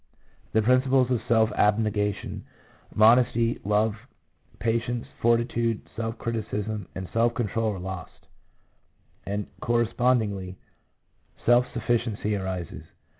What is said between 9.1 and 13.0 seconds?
1 and correspond ingly, self sufficiency arises.